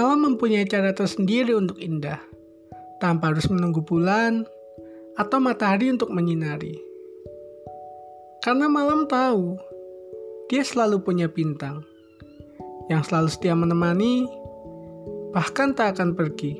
Malam 0.00 0.32
mempunyai 0.32 0.64
cara 0.64 0.96
tersendiri 0.96 1.52
untuk 1.52 1.76
indah, 1.76 2.16
tanpa 3.04 3.36
harus 3.36 3.44
menunggu 3.52 3.84
bulan 3.84 4.48
atau 5.12 5.36
matahari 5.36 5.92
untuk 5.92 6.08
menyinari. 6.08 6.72
Karena 8.40 8.64
malam 8.64 9.04
tahu, 9.04 9.60
dia 10.48 10.64
selalu 10.64 11.04
punya 11.04 11.28
bintang 11.28 11.84
yang 12.88 13.04
selalu 13.04 13.28
setia 13.28 13.52
menemani, 13.52 14.24
bahkan 15.36 15.76
tak 15.76 16.00
akan 16.00 16.16
pergi. 16.16 16.56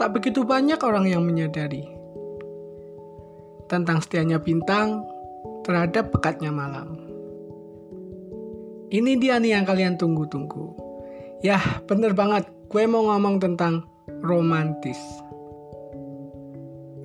Tak 0.00 0.16
begitu 0.16 0.40
banyak 0.40 0.80
orang 0.80 1.12
yang 1.12 1.20
menyadari 1.20 1.84
tentang 3.68 4.00
setianya 4.00 4.40
bintang 4.40 5.04
terhadap 5.68 6.16
pekatnya 6.16 6.48
malam. 6.48 6.96
Ini 8.88 9.20
dia 9.20 9.36
nih 9.36 9.60
yang 9.60 9.68
kalian 9.68 10.00
tunggu-tunggu. 10.00 10.85
Yah, 11.44 11.84
bener 11.84 12.16
banget. 12.16 12.48
Gue 12.72 12.88
mau 12.88 13.04
ngomong 13.12 13.36
tentang 13.42 13.84
romantis. 14.24 14.96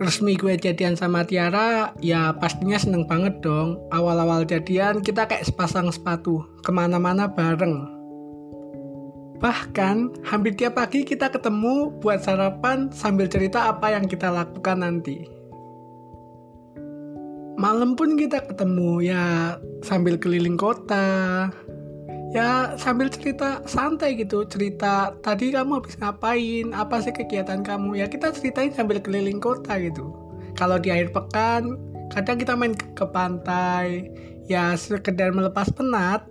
Resmi 0.02 0.34
gue 0.34 0.58
jadian 0.58 0.98
sama 0.98 1.22
Tiara, 1.27 1.94
ya 2.02 2.34
pastinya 2.34 2.80
seneng 2.80 3.05
banget 3.05 3.38
dong. 3.45 3.77
Awal-awal 3.94 4.49
jadian 4.49 5.03
kita 5.03 5.30
kayak 5.30 5.45
sepasang 5.45 5.94
sepatu, 5.94 6.41
ke 6.66 6.73
mana-mana 6.73 7.30
bareng. 7.30 7.86
Bahkan, 9.38 10.25
hampir 10.25 10.58
tiap 10.58 10.77
pagi 10.81 11.05
kita 11.05 11.30
ketemu 11.30 11.94
buat 12.02 12.22
sarapan 12.25 12.89
sambil 12.89 13.30
cerita 13.30 13.70
apa 13.70 13.94
yang 13.94 14.09
kita 14.09 14.34
lakukan 14.34 14.81
nanti. 14.81 15.25
Malam 17.61 17.94
pun 17.94 18.17
kita 18.17 18.41
ketemu 18.41 19.05
ya 19.05 19.58
sambil 19.86 20.17
keliling 20.17 20.58
kota, 20.58 21.50
ya 22.32 22.76
sambil 22.80 23.12
cerita 23.12 23.64
santai 23.68 24.16
gitu. 24.20 24.48
Cerita 24.48 25.16
tadi 25.20 25.52
kamu 25.52 25.84
habis 25.84 25.96
ngapain? 26.00 26.72
Apa 26.72 27.04
sih 27.04 27.14
kegiatan 27.16 27.62
kamu? 27.64 28.00
Ya 28.00 28.08
kita 28.08 28.32
ceritain 28.32 28.72
sambil 28.72 29.00
keliling 29.04 29.44
kota 29.44 29.78
gitu. 29.80 30.12
Kalau 30.56 30.80
di 30.80 30.92
akhir 30.92 31.16
pekan 31.16 31.80
kadang 32.12 32.38
kita 32.40 32.54
main 32.56 32.74
ke 32.76 33.06
pantai. 33.12 34.12
Ya 34.48 34.76
sekedar 34.76 35.32
melepas 35.32 35.72
penat. 35.72 36.28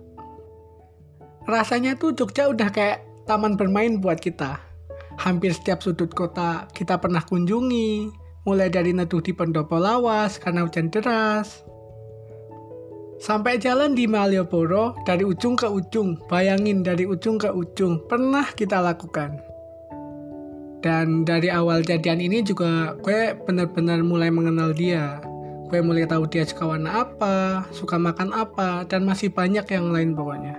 Rasanya 1.49 1.97
tuh 1.97 2.13
Jogja 2.13 2.49
udah 2.53 2.69
kayak 2.69 3.01
taman 3.25 3.57
bermain 3.57 3.97
buat 3.97 4.21
kita. 4.21 4.61
Hampir 5.17 5.53
setiap 5.53 5.81
sudut 5.81 6.13
kota 6.13 6.69
kita 6.73 7.01
pernah 7.01 7.21
kunjungi. 7.25 8.13
Mulai 8.41 8.73
dari 8.73 8.89
neduh 8.89 9.21
di 9.21 9.37
pendopo 9.37 9.77
lawas 9.77 10.41
karena 10.41 10.65
hujan 10.65 10.89
deras 10.89 11.61
Sampai 13.21 13.61
jalan 13.61 13.93
di 13.93 14.09
Malioboro 14.09 14.97
dari 15.05 15.21
ujung 15.21 15.53
ke 15.53 15.69
ujung, 15.69 16.17
bayangin 16.25 16.81
dari 16.81 17.05
ujung 17.05 17.37
ke 17.37 17.53
ujung, 17.53 18.01
pernah 18.09 18.49
kita 18.49 18.81
lakukan. 18.81 19.37
Dan 20.81 21.21
dari 21.21 21.53
awal 21.53 21.85
jadian 21.85 22.17
ini 22.17 22.41
juga 22.41 22.97
gue 22.97 23.37
benar-benar 23.45 24.01
mulai 24.01 24.33
mengenal 24.33 24.73
dia. 24.73 25.21
Gue 25.69 25.85
mulai 25.85 26.09
tahu 26.09 26.25
dia 26.33 26.49
suka 26.49 26.65
warna 26.65 27.05
apa, 27.05 27.69
suka 27.69 28.01
makan 28.01 28.33
apa, 28.33 28.89
dan 28.89 29.05
masih 29.05 29.29
banyak 29.29 29.69
yang 29.69 29.93
lain 29.93 30.17
pokoknya. 30.17 30.57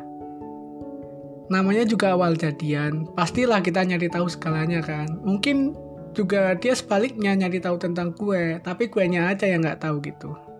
Namanya 1.50 1.83
juga 1.83 2.14
awal 2.14 2.38
jadian, 2.38 3.10
pastilah 3.18 3.58
kita 3.58 3.83
nyari 3.83 4.06
tahu 4.06 4.30
segalanya 4.30 4.78
kan. 4.86 5.10
Mungkin 5.27 5.74
juga 6.14 6.55
dia 6.55 6.78
sebaliknya 6.78 7.34
nyari 7.34 7.58
tahu 7.58 7.83
tentang 7.83 8.14
gue, 8.14 8.62
tapi 8.62 8.86
gue 8.86 9.02
nya 9.10 9.34
aja 9.34 9.50
yang 9.50 9.66
nggak 9.66 9.83
tahu 9.83 9.98
gitu 9.98 10.52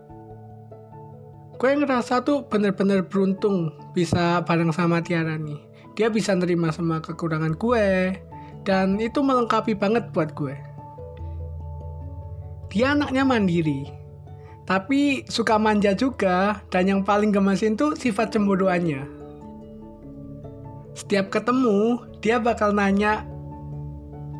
gue 1.63 1.79
ngerasa 1.79 2.27
tuh 2.27 2.43
bener-bener 2.51 3.07
beruntung 3.07 3.71
bisa 3.95 4.43
bareng 4.43 4.75
sama 4.75 4.99
Tiara 4.99 5.39
nih. 5.39 5.55
Dia 5.95 6.11
bisa 6.11 6.35
nerima 6.35 6.75
semua 6.75 6.99
kekurangan 6.99 7.55
gue, 7.55 8.19
dan 8.67 8.99
itu 8.99 9.23
melengkapi 9.23 9.71
banget 9.71 10.11
buat 10.11 10.35
gue. 10.35 10.59
Dia 12.67 12.91
anaknya 12.91 13.23
mandiri, 13.23 13.87
tapi 14.67 15.23
suka 15.31 15.55
manja 15.55 15.95
juga, 15.95 16.59
dan 16.67 16.83
yang 16.83 16.99
paling 16.99 17.31
gemesin 17.31 17.79
tuh 17.79 17.95
sifat 17.95 18.35
cemburuannya. 18.35 19.07
Setiap 20.99 21.31
ketemu, 21.31 22.03
dia 22.19 22.43
bakal 22.43 22.75
nanya 22.75 23.23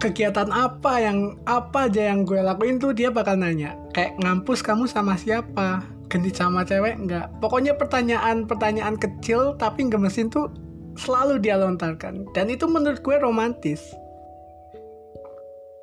kegiatan 0.04 0.52
apa 0.52 1.00
yang 1.00 1.40
apa 1.48 1.88
aja 1.88 2.12
yang 2.12 2.28
gue 2.28 2.44
lakuin 2.44 2.84
tuh 2.84 2.92
dia 2.92 3.08
bakal 3.08 3.40
nanya 3.40 3.80
kayak 3.96 4.20
ngampus 4.20 4.60
kamu 4.60 4.84
sama 4.84 5.16
siapa 5.16 5.93
genit 6.14 6.38
sama 6.38 6.62
cewek 6.62 6.94
enggak 6.94 7.34
pokoknya 7.42 7.74
pertanyaan-pertanyaan 7.74 9.02
kecil 9.02 9.58
tapi 9.58 9.90
mesin 9.90 10.30
tuh 10.30 10.54
selalu 10.98 11.42
dia 11.42 11.58
lontarkan. 11.58 12.30
Dan 12.34 12.54
itu 12.54 12.70
menurut 12.70 13.02
gue 13.02 13.18
romantis. 13.18 13.82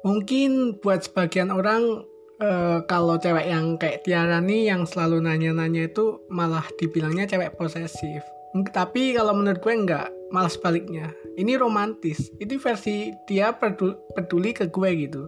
Mungkin 0.07 0.81
buat 0.81 1.05
sebagian 1.05 1.53
orang 1.53 2.07
uh, 2.41 2.81
kalau 2.89 3.21
cewek 3.21 3.53
yang 3.53 3.77
kayak 3.77 4.01
Tiara 4.07 4.41
nih 4.41 4.73
yang 4.73 4.89
selalu 4.89 5.21
nanya-nanya 5.21 5.93
itu 5.93 6.25
malah 6.33 6.65
dibilangnya 6.81 7.29
cewek 7.29 7.59
posesif. 7.61 8.25
Tapi 8.73 9.15
kalau 9.15 9.37
menurut 9.37 9.61
gue 9.61 9.75
enggak 9.75 10.09
malah 10.33 10.51
sebaliknya. 10.51 11.13
Ini 11.37 11.61
romantis. 11.61 12.33
Ini 12.41 12.55
versi 12.59 13.13
dia 13.29 13.55
peduli, 13.55 13.95
peduli 14.17 14.51
ke 14.57 14.67
gue 14.73 14.91
gitu. 14.97 15.23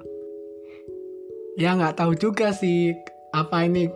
Ya 1.61 1.77
nggak 1.77 2.01
tahu 2.01 2.17
juga 2.17 2.57
sih 2.57 2.97
apa 3.37 3.69
ini 3.69 3.93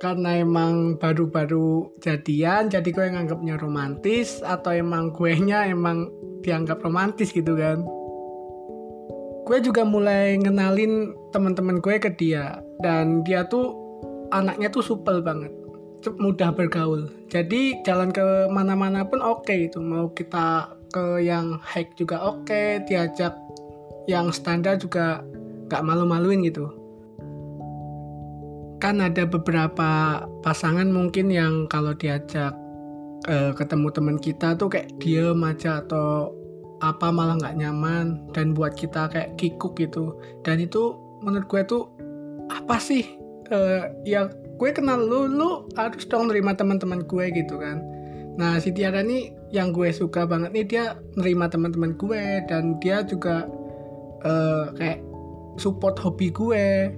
karena 0.00 0.40
emang 0.40 0.96
baru-baru 0.96 1.92
jadian 2.00 2.72
jadi 2.72 2.88
gue 2.88 3.06
nganggapnya 3.12 3.60
romantis 3.60 4.40
atau 4.40 4.72
emang 4.72 5.12
gue 5.12 5.36
nya 5.36 5.68
emang 5.68 6.08
dianggap 6.40 6.80
romantis 6.80 7.36
gitu 7.36 7.52
kan. 7.52 7.84
Gue 9.44 9.60
juga 9.60 9.84
mulai 9.84 10.40
ngenalin 10.40 11.12
teman-teman 11.36 11.84
gue 11.84 12.00
ke 12.00 12.16
dia 12.16 12.64
dan 12.80 13.20
dia 13.28 13.44
tuh 13.44 13.76
anaknya 14.32 14.72
tuh 14.72 14.80
supel 14.80 15.20
banget 15.20 15.52
mudah 16.16 16.48
bergaul. 16.56 17.12
Jadi 17.28 17.84
jalan 17.84 18.08
ke 18.08 18.48
mana-mana 18.48 19.04
pun 19.04 19.20
oke 19.20 19.44
okay, 19.44 19.68
itu 19.68 19.84
mau 19.84 20.08
kita 20.16 20.80
ke 20.96 21.20
yang 21.20 21.60
hike 21.60 21.92
juga 22.00 22.24
oke 22.24 22.48
okay, 22.48 22.80
diajak 22.88 23.36
yang 24.08 24.32
standar 24.32 24.80
juga 24.80 25.20
gak 25.68 25.84
malu-maluin 25.84 26.40
gitu 26.42 26.79
kan 28.80 28.98
ada 29.04 29.28
beberapa 29.28 30.24
pasangan 30.40 30.88
mungkin 30.88 31.28
yang 31.28 31.68
kalau 31.68 31.92
diajak 31.92 32.56
uh, 33.28 33.52
ketemu 33.52 33.88
teman 33.92 34.16
kita 34.16 34.56
tuh 34.56 34.72
kayak 34.72 34.96
diem 34.96 35.36
aja 35.44 35.84
atau 35.84 36.32
apa 36.80 37.12
malah 37.12 37.36
nggak 37.36 37.60
nyaman 37.60 38.24
dan 38.32 38.56
buat 38.56 38.72
kita 38.72 39.12
kayak 39.12 39.36
kikuk 39.36 39.76
gitu. 39.76 40.16
Dan 40.40 40.64
itu 40.64 40.96
menurut 41.20 41.44
gue 41.52 41.62
tuh 41.68 41.82
apa 42.48 42.80
sih? 42.80 43.04
Uh, 43.52 43.92
ya 44.08 44.32
gue 44.32 44.70
kenal 44.72 44.96
lu 44.96 45.28
lu 45.28 45.68
harus 45.76 46.08
dong 46.08 46.32
nerima 46.32 46.56
teman-teman 46.56 47.04
gue 47.04 47.24
gitu 47.36 47.60
kan. 47.60 47.84
Nah 48.40 48.56
si 48.56 48.72
Tiara 48.72 49.04
nih 49.04 49.36
yang 49.52 49.76
gue 49.76 49.92
suka 49.92 50.24
banget 50.24 50.56
nih 50.56 50.64
dia 50.64 50.84
nerima 51.20 51.52
teman-teman 51.52 51.92
gue 52.00 52.40
dan 52.48 52.80
dia 52.80 53.04
juga 53.04 53.44
uh, 54.24 54.72
kayak 54.72 55.04
support 55.60 56.00
hobi 56.00 56.32
gue 56.32 56.88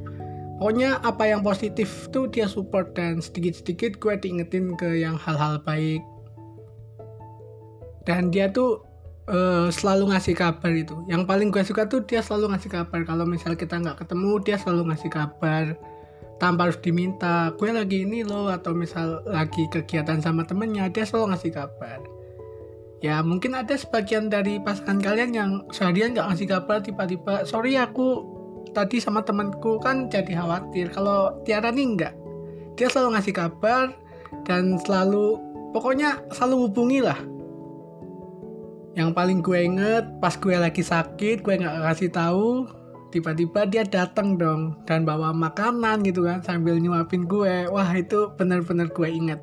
pokoknya 0.62 1.02
apa 1.02 1.26
yang 1.26 1.42
positif 1.42 2.06
tuh 2.14 2.30
dia 2.30 2.46
support 2.46 2.94
dan 2.94 3.18
sedikit-sedikit 3.18 3.98
gue 3.98 4.14
diingetin 4.14 4.78
ke 4.78 5.02
yang 5.02 5.18
hal-hal 5.18 5.58
baik. 5.66 6.06
Dan 8.06 8.30
dia 8.30 8.46
tuh 8.46 8.86
uh, 9.26 9.66
selalu 9.74 10.14
ngasih 10.14 10.38
kabar 10.38 10.70
itu. 10.70 10.94
Yang 11.10 11.26
paling 11.26 11.50
gue 11.50 11.66
suka 11.66 11.90
tuh 11.90 12.06
dia 12.06 12.22
selalu 12.22 12.54
ngasih 12.54 12.70
kabar. 12.78 13.02
Kalau 13.02 13.26
misal 13.26 13.58
kita 13.58 13.74
nggak 13.74 14.06
ketemu 14.06 14.38
dia 14.46 14.54
selalu 14.54 14.94
ngasih 14.94 15.10
kabar. 15.10 15.74
Tanpa 16.38 16.70
harus 16.70 16.78
diminta 16.78 17.50
gue 17.58 17.70
lagi 17.74 18.06
ini 18.06 18.22
loh 18.22 18.46
atau 18.46 18.70
misal 18.70 19.18
lagi 19.26 19.66
kegiatan 19.66 20.22
sama 20.22 20.47
temennya 20.47 20.86
dia 20.94 21.03
selalu 21.03 21.34
ngasih 21.34 21.58
kabar. 21.58 21.98
Ya 23.03 23.18
mungkin 23.18 23.58
ada 23.58 23.74
sebagian 23.74 24.30
dari 24.30 24.62
pasangan 24.62 25.03
kalian 25.03 25.34
yang 25.34 25.50
seharian 25.74 26.15
nggak 26.15 26.22
ngasih 26.30 26.47
kabar 26.47 26.78
tiba-tiba 26.86 27.42
sorry 27.42 27.74
aku 27.74 28.31
tadi 28.70 29.03
sama 29.03 29.26
temanku 29.26 29.82
kan 29.82 30.06
jadi 30.06 30.38
khawatir. 30.38 30.94
Kalau 30.94 31.42
Tiara 31.42 31.74
nih 31.74 31.86
enggak. 31.86 32.14
Dia 32.78 32.88
selalu 32.88 33.18
ngasih 33.18 33.34
kabar 33.34 33.84
dan 34.48 34.78
selalu 34.80 35.36
pokoknya 35.74 36.22
selalu 36.30 36.68
hubungi 36.68 37.00
lah. 37.03 37.18
Yang 38.92 39.10
paling 39.16 39.38
gue 39.41 39.59
inget 39.59 40.04
pas 40.20 40.36
gue 40.36 40.54
lagi 40.54 40.84
sakit 40.84 41.41
gue 41.41 41.54
nggak 41.59 41.80
kasih 41.92 42.10
tahu 42.12 42.68
tiba-tiba 43.12 43.68
dia 43.68 43.84
datang 43.84 44.41
dong 44.41 44.76
dan 44.88 45.04
bawa 45.04 45.36
makanan 45.36 46.00
gitu 46.04 46.24
kan 46.24 46.41
sambil 46.41 46.76
nyuapin 46.80 47.28
gue. 47.28 47.68
Wah 47.68 47.88
itu 47.92 48.32
bener-bener 48.36 48.88
gue 48.88 49.08
inget. 49.08 49.41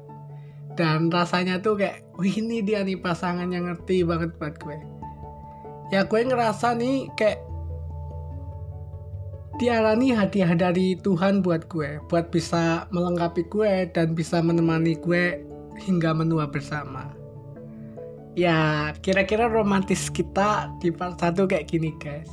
Dan 0.74 1.12
rasanya 1.12 1.60
tuh 1.60 1.76
kayak 1.78 2.02
wih 2.18 2.40
ini 2.40 2.64
dia 2.64 2.82
nih 2.82 2.98
pasangan 2.98 3.52
yang 3.52 3.70
ngerti 3.70 4.02
banget 4.06 4.34
buat 4.38 4.58
gue. 4.58 4.78
Ya 5.90 6.06
gue 6.06 6.22
ngerasa 6.22 6.78
nih 6.78 7.10
kayak 7.18 7.49
Tiara 9.60 9.92
nih 9.92 10.16
hadiah 10.16 10.56
dari 10.56 10.96
Tuhan 11.04 11.44
buat 11.44 11.68
gue, 11.68 12.00
buat 12.08 12.32
bisa 12.32 12.88
melengkapi 12.96 13.44
gue 13.52 13.92
dan 13.92 14.16
bisa 14.16 14.40
menemani 14.40 14.96
gue 15.04 15.44
hingga 15.84 16.16
menua 16.16 16.48
bersama. 16.48 17.12
ya 18.40 18.96
kira-kira 19.04 19.52
romantis 19.52 20.08
kita 20.08 20.72
di 20.80 20.96
part 20.96 21.20
1 21.20 21.44
kayak 21.44 21.68
gini 21.68 21.92
guys. 22.00 22.32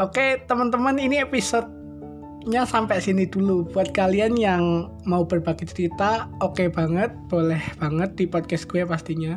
Oke 0.00 0.40
teman-teman 0.48 0.96
ini 0.96 1.20
episode-nya 1.20 2.64
sampai 2.64 3.04
sini 3.04 3.28
dulu. 3.28 3.68
Buat 3.68 3.92
kalian 3.92 4.40
yang 4.40 4.88
mau 5.04 5.28
berbagi 5.28 5.68
cerita 5.68 6.32
oke 6.40 6.56
okay 6.56 6.68
banget 6.72 7.12
boleh 7.28 7.60
banget 7.76 8.16
di 8.16 8.24
podcast 8.24 8.64
gue 8.64 8.80
pastinya. 8.88 9.36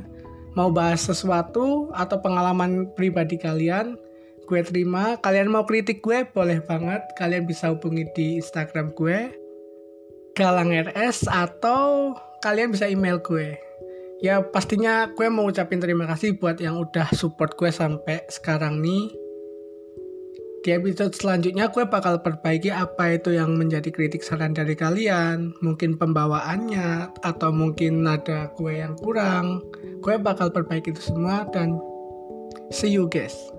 Mau 0.56 0.72
bahas 0.72 1.04
sesuatu 1.04 1.92
atau 1.92 2.16
pengalaman 2.24 2.88
pribadi 2.96 3.36
kalian 3.36 4.00
gue 4.48 4.64
terima. 4.64 5.20
Kalian 5.20 5.52
mau 5.52 5.68
kritik 5.68 6.00
gue 6.00 6.24
boleh 6.32 6.64
banget. 6.64 7.04
Kalian 7.20 7.44
bisa 7.44 7.76
hubungi 7.76 8.08
di 8.16 8.40
instagram 8.40 8.96
gue 8.96 9.48
galang 10.38 10.70
rs 10.70 11.26
atau 11.26 12.14
kalian 12.46 12.70
bisa 12.70 12.86
email 12.86 13.18
gue. 13.20 13.58
Ya 14.22 14.42
pastinya 14.42 15.10
gue 15.14 15.28
mau 15.34 15.50
ucapin 15.50 15.82
terima 15.82 16.06
kasih 16.06 16.38
buat 16.38 16.62
yang 16.62 16.78
udah 16.78 17.10
support 17.18 17.58
gue 17.58 17.74
sampai 17.74 18.22
sekarang 18.30 18.78
nih. 18.80 19.10
Di 20.62 20.78
episode 20.78 21.14
selanjutnya 21.18 21.74
gue 21.74 21.86
bakal 21.90 22.22
perbaiki 22.22 22.70
apa 22.70 23.18
itu 23.18 23.34
yang 23.34 23.58
menjadi 23.58 23.90
kritik 23.90 24.22
saran 24.22 24.54
dari 24.54 24.78
kalian. 24.78 25.58
Mungkin 25.66 25.98
pembawaannya 25.98 27.18
atau 27.26 27.50
mungkin 27.50 28.06
ada 28.06 28.54
gue 28.54 28.78
yang 28.78 28.94
kurang. 29.02 29.66
Gue 30.06 30.22
bakal 30.22 30.54
perbaiki 30.54 30.94
itu 30.94 31.02
semua 31.02 31.50
dan 31.50 31.78
see 32.70 32.94
you 32.94 33.10
guys 33.10 33.57